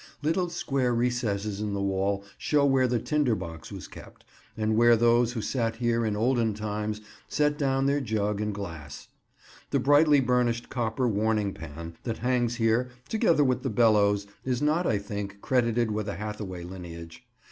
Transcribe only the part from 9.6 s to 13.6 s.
The brightly burnished copper warming pan that hangs here, together